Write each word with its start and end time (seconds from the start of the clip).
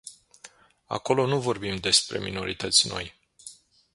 Acolo 0.87 1.25
nu 1.25 1.39
vorbim 1.39 1.75
despre 1.75 2.19
minorități 2.19 2.87
noi. 2.87 3.13